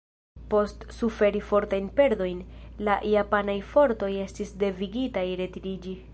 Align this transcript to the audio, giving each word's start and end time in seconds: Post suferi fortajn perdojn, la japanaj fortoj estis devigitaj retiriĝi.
Post 0.51 0.85
suferi 0.99 1.41
fortajn 1.49 1.91
perdojn, 1.99 2.41
la 2.89 2.97
japanaj 3.11 3.59
fortoj 3.75 4.11
estis 4.27 4.57
devigitaj 4.65 5.29
retiriĝi. 5.45 5.99